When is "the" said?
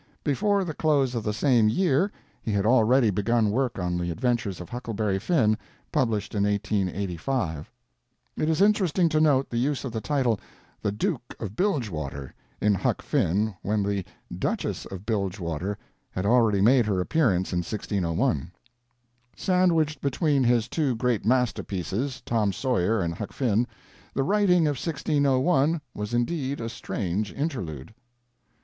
0.63-0.73, 1.23-1.31, 3.99-4.09, 9.51-9.59, 9.91-10.01, 10.81-10.91, 13.83-14.03, 24.15-24.23